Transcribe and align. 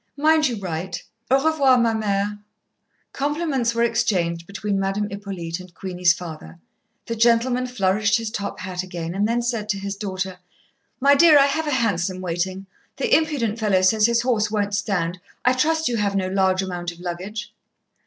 Mind 0.17 0.47
you 0.47 0.55
write. 0.57 1.03
Au 1.29 1.37
revoir, 1.47 1.77
ma 1.77 1.93
mère." 1.93 2.39
Compliments 3.13 3.75
were 3.75 3.83
exchanged 3.83 4.47
between 4.47 4.79
Madame 4.79 5.07
Hippolyte 5.11 5.59
and 5.59 5.75
Queenie's 5.75 6.11
father, 6.11 6.57
the 7.05 7.15
gentleman 7.15 7.67
flourished 7.67 8.17
his 8.17 8.31
top 8.31 8.61
hat 8.61 8.81
again, 8.81 9.13
and 9.13 9.27
then 9.27 9.43
said 9.43 9.69
to 9.69 9.77
his 9.77 9.95
daughter: 9.95 10.39
"My 10.99 11.13
dear, 11.13 11.37
I 11.37 11.45
have 11.45 11.67
a 11.67 11.71
hansom 11.71 12.19
waiting; 12.19 12.65
the 12.97 13.15
impudent 13.15 13.59
fellow 13.59 13.83
says 13.83 14.07
his 14.07 14.23
horse 14.23 14.49
won't 14.49 14.73
stand. 14.73 15.19
I 15.45 15.53
trust 15.53 15.87
you 15.87 15.97
have 15.97 16.15
no 16.15 16.29
large 16.29 16.63
amount 16.63 16.91
of 16.91 16.99
luggage." 16.99 17.53